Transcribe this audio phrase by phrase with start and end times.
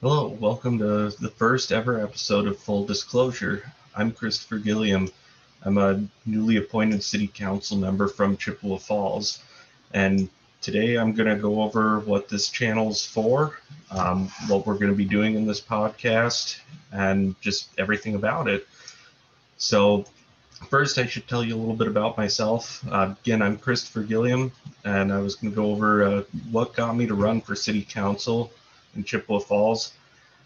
[0.00, 3.72] Hello, welcome to the first ever episode of Full Disclosure.
[3.96, 5.08] I'm Christopher Gilliam.
[5.64, 9.42] I'm a newly appointed city council member from Chippewa Falls.
[9.92, 10.28] And
[10.62, 13.58] today I'm going to go over what this channel's for,
[13.90, 16.60] um, what we're going to be doing in this podcast,
[16.92, 18.68] and just everything about it.
[19.56, 20.04] So,
[20.70, 22.86] first, I should tell you a little bit about myself.
[22.88, 24.52] Uh, again, I'm Christopher Gilliam,
[24.84, 26.22] and I was going to go over uh,
[26.52, 28.52] what got me to run for city council
[28.96, 29.92] in Chippewa Falls.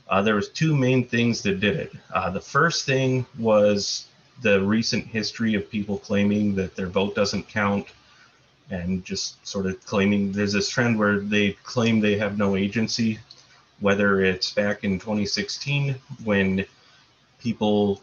[0.09, 1.93] Uh, there was two main things that did it.
[2.13, 4.07] Uh, the first thing was
[4.43, 7.87] the recent history of people claiming that their vote doesn't count
[8.71, 13.19] and just sort of claiming there's this trend where they claim they have no agency,
[13.81, 16.65] whether it's back in 2016 when
[17.41, 18.03] people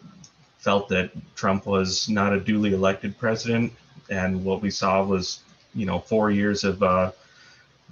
[0.60, 3.72] felt that Trump was not a duly elected president,
[4.10, 5.40] and what we saw was,
[5.74, 7.12] you know, four years of uh,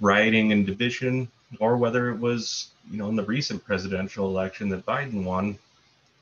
[0.00, 1.28] rioting and division
[1.60, 5.58] or whether it was, you know, in the recent presidential election that Biden won,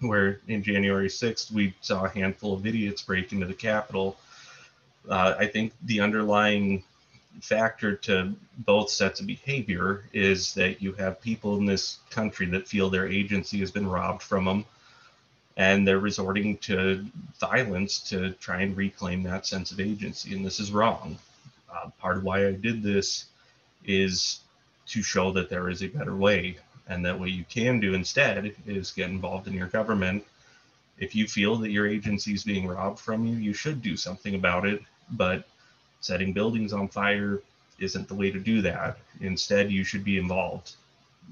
[0.01, 4.17] where in January 6th we saw a handful of idiots break into the Capitol.
[5.09, 6.85] Uh, I think the underlying
[7.41, 12.67] factor to both sets of behavior is that you have people in this country that
[12.67, 14.65] feel their agency has been robbed from them
[15.57, 17.05] and they're resorting to
[17.39, 21.19] violence to try and reclaim that sense of agency and this is wrong
[21.71, 23.27] uh, part of why i did this
[23.85, 24.41] is
[24.89, 26.59] to show that there is a better way.
[26.89, 30.25] And that what you can do instead is get involved in your government.
[30.99, 34.37] If you feel that your agency is being robbed from you, you should do something
[34.37, 34.83] about it.
[35.11, 35.49] But
[36.01, 37.43] setting buildings on fire
[37.81, 38.99] isn't the way to do that.
[39.21, 40.77] Instead, you should be involved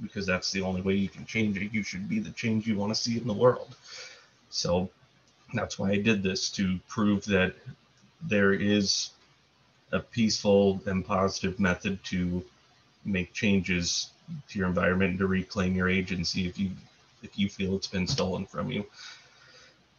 [0.03, 1.73] because that's the only way you can change it.
[1.73, 3.77] You should be the change you want to see in the world.
[4.51, 4.91] So
[5.53, 7.55] that's why I did this to prove that
[8.23, 9.11] there is
[9.93, 12.45] a peaceful and positive method to
[13.05, 14.11] make changes
[14.49, 16.71] to your environment to reclaim your agency if you
[17.23, 18.85] if you feel it's been stolen from you.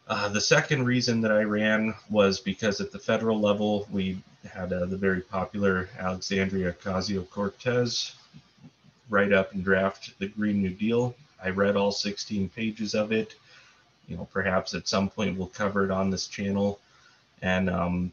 [0.08, 4.72] Uh, the second reason that I ran was because at the federal level, we had
[4.72, 8.16] uh, the very popular Alexandria Ocasio Cortez
[9.10, 11.16] write up and draft the Green New Deal.
[11.44, 13.36] I read all 16 pages of it.
[14.08, 16.80] You know, perhaps at some point we'll cover it on this channel.
[17.42, 18.12] And, um,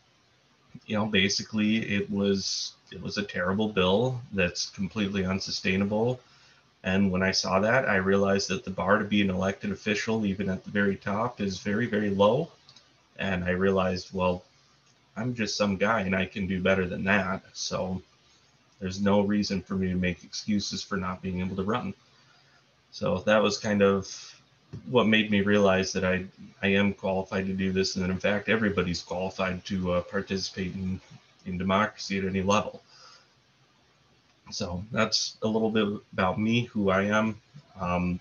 [0.86, 6.20] you know, basically it was it was a terrible bill that's completely unsustainable.
[6.84, 10.26] And when I saw that, I realized that the bar to be an elected official,
[10.26, 12.50] even at the very top, is very, very low.
[13.18, 14.42] And I realized, well,
[15.16, 17.42] I'm just some guy and I can do better than that.
[17.52, 18.02] So
[18.80, 21.94] there's no reason for me to make excuses for not being able to run.
[22.90, 24.34] So that was kind of
[24.88, 26.24] what made me realize that I,
[26.62, 30.74] I am qualified to do this and that in fact everybody's qualified to uh, participate
[30.74, 31.00] in
[31.46, 32.82] in democracy at any level.
[34.50, 37.40] So that's a little bit about me, who I am,
[37.80, 38.20] um,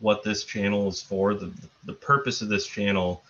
[0.00, 1.34] what this channel is for.
[1.34, 1.52] The,
[1.84, 3.22] the purpose of this channel,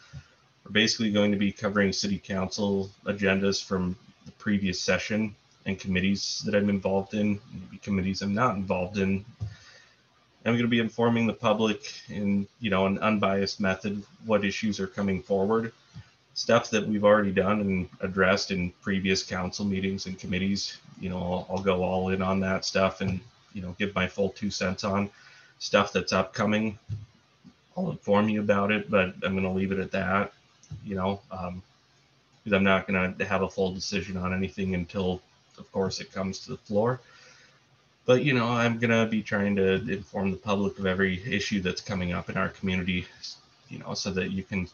[0.65, 6.43] we're basically going to be covering city council agendas from the previous session and committees
[6.45, 9.25] that I'm involved in, maybe committees I'm not involved in.
[10.49, 14.81] I'm going to be informing the public in, you know, an unbiased method what issues
[14.81, 15.73] are coming forward
[16.39, 20.79] stuff that we've already done and addressed in previous council meetings and committees.
[21.01, 23.19] You know, I'll, I'll, go all in on that stuff and,
[23.55, 25.11] you know, give my full two cents on
[25.59, 26.79] stuff that's upcoming.
[27.77, 30.33] I'll inform you about it, but I'm going to leave it at that,
[30.85, 31.61] you know, um,
[32.45, 35.21] because I'm not going to have a full decision on anything until,
[35.59, 37.01] of course, it comes to the floor.
[38.09, 41.61] But, you know, I'm going to be trying to inform the public of every issue
[41.61, 43.05] that's coming up in our community,
[43.69, 44.67] you know, so that you can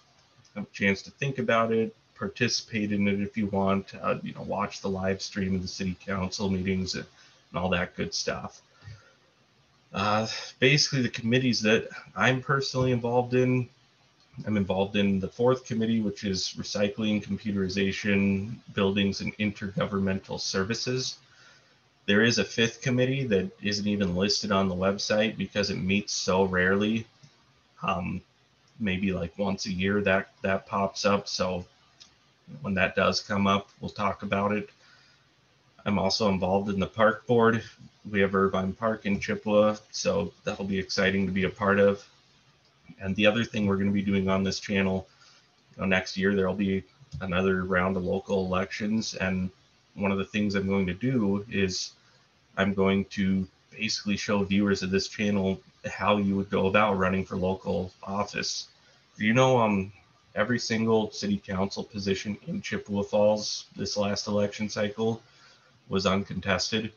[0.55, 4.35] have a chance to think about it, participate in it if you want, uh, you
[4.35, 7.07] know, watch the live stream of the city council meetings and,
[7.51, 8.63] and all that good stuff.
[9.93, 10.29] Uh,
[10.61, 13.69] basically, the committees that I'm personally involved in,
[14.47, 21.19] I'm involved in the fourth committee, which is recycling, computerization, buildings, and intergovernmental services.
[22.07, 26.13] There is a fifth committee that isn't even listed on the website because it meets
[26.13, 27.07] so rarely.
[27.83, 28.21] Um,
[28.79, 31.29] maybe like once a year that that pops up.
[31.29, 31.65] So
[32.61, 34.69] when that does come up, we'll talk about it.
[35.87, 37.63] I'm also involved in the park board.
[38.11, 42.07] We have Irvine Park in Chippewa, so that'll be exciting to be a part of.
[43.01, 45.09] And the other thing we're going to be doing on this channel,
[45.75, 46.85] you know, next year there'll be
[47.21, 49.51] another round of local elections, and
[49.95, 51.93] one of the things I'm going to do is
[52.57, 55.61] I'm going to basically show viewers of this channel
[55.91, 58.69] how you would go about running for local office.
[59.17, 59.93] You know, um,
[60.35, 65.23] every single city council position in Chippewa Falls this last election cycle
[65.89, 66.93] was uncontested.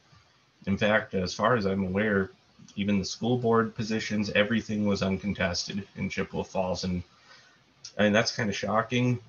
[0.65, 2.31] In fact, as far as I'm aware,
[2.75, 6.83] even the school board positions, everything was uncontested in Chippewa Falls.
[6.83, 7.03] And,
[7.97, 9.19] and that's kind of shocking,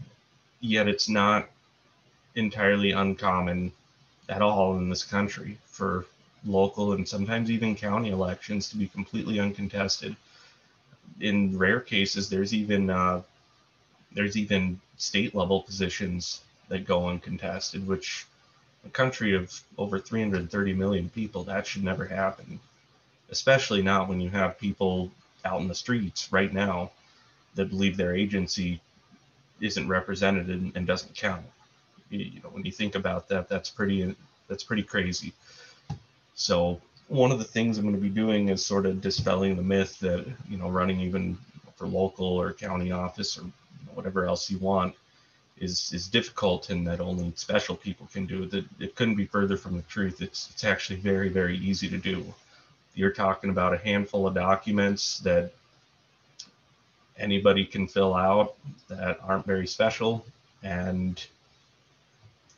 [0.60, 1.48] yet it's not
[2.38, 3.72] entirely uncommon
[4.28, 6.06] at all in this country for
[6.44, 10.14] local and sometimes even county elections to be completely uncontested.
[11.20, 13.22] In rare cases, there's even uh,
[14.12, 18.26] there's even state level positions that go uncontested, which
[18.86, 22.60] a country of over 330 million people, that should never happen.
[23.30, 25.10] Especially not when you have people
[25.44, 26.90] out in the streets right now
[27.54, 28.80] that believe their agency
[29.60, 31.44] isn't represented and, and doesn't count.
[32.10, 34.14] You, know, when you think about that, that's pretty
[34.48, 35.32] that's pretty crazy.
[36.34, 39.62] So one of the things I'm going to be doing is sort of dispelling the
[39.62, 41.36] myth that you know running even
[41.76, 43.44] for local or county office or
[43.94, 44.94] whatever else you want
[45.58, 48.50] is is difficult and that only special people can do it.
[48.50, 50.22] That it couldn't be further from the truth.
[50.22, 52.24] It's it's actually very very easy to do.
[52.94, 55.52] You're talking about a handful of documents that
[57.16, 58.54] anybody can fill out
[58.88, 60.24] that aren't very special
[60.62, 61.26] and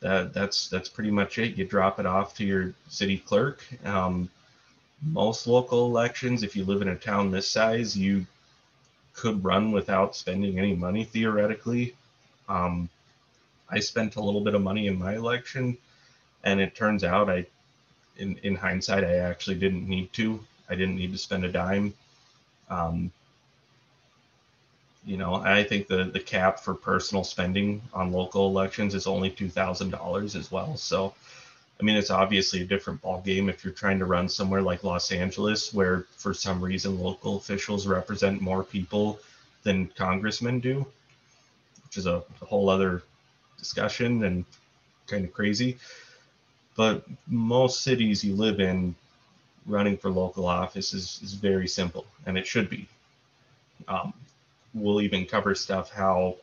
[0.01, 1.55] that that's that's pretty much it.
[1.55, 3.63] You drop it off to your city clerk.
[3.85, 4.29] Um,
[5.03, 8.25] most local elections if you live in a town this size you
[9.13, 11.95] could run without spending any money theoretically.
[12.49, 12.89] Um,
[13.69, 15.77] i spent a little bit of money in my election
[16.43, 17.45] and it turns out i
[18.17, 20.39] in, in hindsight i actually didn't need to.
[20.69, 21.93] I didn't need to spend a dime.
[22.69, 23.11] Um,
[25.05, 29.29] you know, I think the the cap for personal spending on local elections is only
[29.29, 30.77] two thousand dollars as well.
[30.77, 31.13] So,
[31.79, 34.83] I mean, it's obviously a different ball game if you're trying to run somewhere like
[34.83, 39.19] Los Angeles, where for some reason local officials represent more people
[39.63, 40.85] than congressmen do,
[41.83, 43.01] which is a, a whole other
[43.57, 44.45] discussion and
[45.07, 45.77] kind of crazy.
[46.75, 48.95] But most cities you live in,
[49.65, 52.87] running for local office is, is very simple, and it should be.
[53.87, 54.13] Um,
[54.73, 56.35] we'll even cover stuff how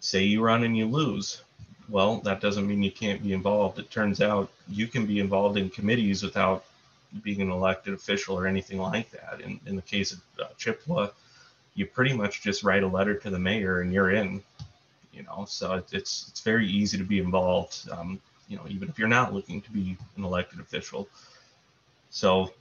[0.00, 1.42] say you run and you lose.
[1.88, 3.78] Well that doesn't mean you can't be involved.
[3.78, 6.64] It turns out you can be involved in committees without
[7.22, 9.40] being an elected official or anything like that.
[9.40, 11.08] In, in the case of uh, chippewa
[11.74, 14.42] you pretty much just write a letter to the mayor and you're in
[15.12, 15.44] you know?
[15.48, 19.08] So it, it's it's very easy to be involved um, you know even if you're
[19.08, 21.08] not looking to be an elected official.
[22.10, 22.52] So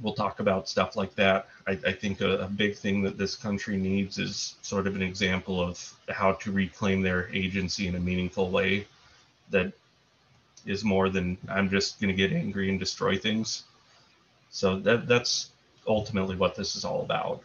[0.00, 1.48] we'll talk about stuff like that.
[1.66, 5.02] I, I think a, a, big thing that this country needs is sort of an
[5.02, 8.86] example of how to reclaim their agency in a meaningful way
[9.50, 9.72] that
[10.66, 13.64] is more than I'm just going to get angry and destroy things.
[14.50, 15.50] So that that's
[15.86, 17.42] ultimately what this is all about.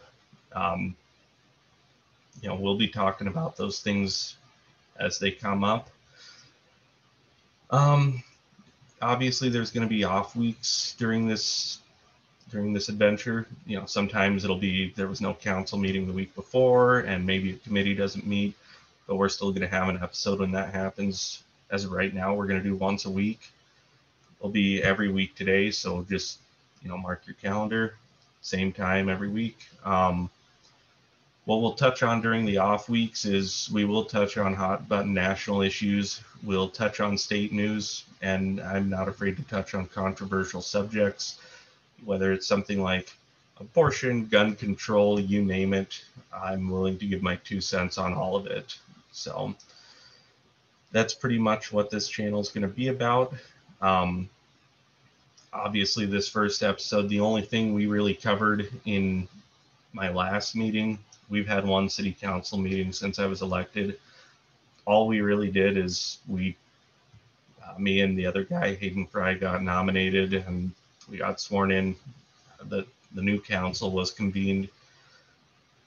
[0.52, 0.94] Um,
[2.40, 4.36] you know, we'll be talking about those things
[4.98, 5.88] as they come up.
[7.70, 8.22] Um,
[9.00, 11.78] obviously, there's going to be off weeks during this
[12.54, 13.48] during this adventure.
[13.66, 17.50] You know, sometimes it'll be there was no council meeting the week before, and maybe
[17.50, 18.54] a committee doesn't meet,
[19.08, 21.42] but we're still going to have an episode when that happens.
[21.70, 23.50] As of right now, we're going to do once a week.
[24.38, 26.38] It'll be every week today, so just
[26.80, 27.96] you know, mark your calendar,
[28.40, 29.58] same time every week.
[29.84, 30.30] Um,
[31.46, 35.12] what we'll touch on during the off weeks is we will touch on hot button
[35.12, 36.20] national issues.
[36.44, 41.40] We'll touch on state news, and I'm not afraid to touch on controversial subjects
[42.04, 43.12] whether it's something like
[43.60, 46.02] abortion, gun control, you name it.
[46.32, 48.78] I'm willing to give my two cents on all of it.
[49.12, 49.54] So
[50.92, 53.34] that's pretty much what this channel is going to be about.
[53.80, 54.28] Um,
[55.52, 59.28] obviously, this first episode, the only thing we really covered in
[59.92, 60.98] my last meeting,
[61.28, 63.98] we've had one city council meeting since I was elected.
[64.84, 66.56] All we really did is we,
[67.64, 70.72] uh, me and the other guy, Hayden Fry, got nominated and
[71.10, 71.96] we got sworn in.
[72.68, 74.68] The the new council was convened.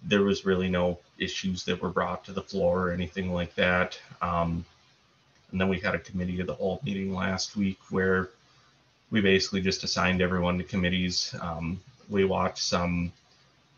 [0.03, 3.99] There was really no issues that were brought to the floor or anything like that.
[4.21, 4.65] Um,
[5.51, 8.29] and then we had a committee of the whole meeting last week where
[9.09, 11.33] we basically just assigned everyone to committees.
[11.41, 13.11] Um, we watched some,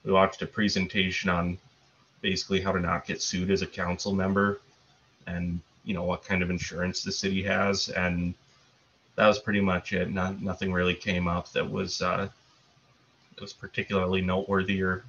[0.04, 1.58] we watched a presentation on
[2.22, 4.60] basically how to not get sued as a council member
[5.28, 7.90] and, you know, what kind of insurance the city has.
[7.90, 8.34] And
[9.20, 10.10] that was pretty much it.
[10.10, 12.30] Not, nothing really came up that was uh,
[13.36, 15.04] that was particularly noteworthy or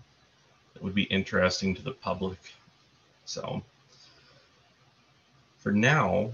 [0.74, 2.38] that would be interesting to the public.
[3.24, 3.62] So
[5.58, 6.32] for now,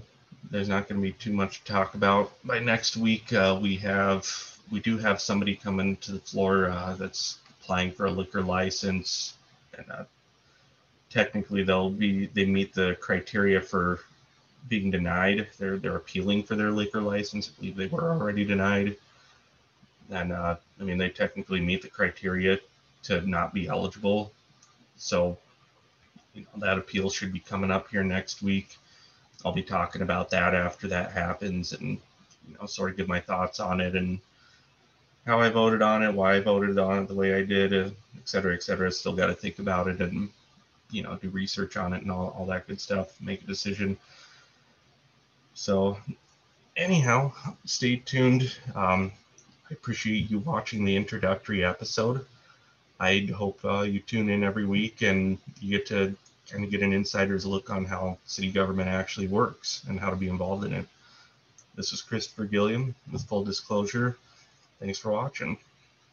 [0.49, 2.31] there's not going to be too much to talk about.
[2.43, 4.25] By next week, uh, we have
[4.71, 9.35] we do have somebody coming to the floor uh, that's applying for a liquor license,
[9.77, 10.03] and uh,
[11.11, 13.99] technically they'll be they meet the criteria for
[14.67, 15.47] being denied.
[15.59, 17.49] They're they're appealing for their liquor license.
[17.51, 18.97] I believe they were already denied.
[20.11, 22.59] and uh, I mean they technically meet the criteria
[23.03, 24.33] to not be eligible.
[24.97, 25.37] So,
[26.33, 28.77] you know, that appeal should be coming up here next week.
[29.45, 31.99] I'll be talking about that after that happens, and
[32.47, 34.19] you know, sort of give my thoughts on it and
[35.25, 37.89] how I voted on it, why I voted on it the way I did, uh,
[38.17, 38.91] et cetera, et cetera.
[38.91, 40.29] Still got to think about it and
[40.91, 43.19] you know do research on it and all, all that good stuff.
[43.21, 43.97] Make a decision.
[45.57, 45.97] So
[46.75, 47.33] anyhow,
[47.65, 48.55] stay tuned.
[48.75, 49.11] Um,
[49.69, 52.23] I appreciate you watching the introductory episode.
[52.99, 56.15] I hope uh, you tune in every week and you get to
[56.47, 60.15] kind of get an insider's look on how city government actually works and how to
[60.15, 60.85] be involved in it.
[61.73, 64.15] This is Christopher Gilliam with Full Disclosure.
[64.79, 65.57] Thanks for watching.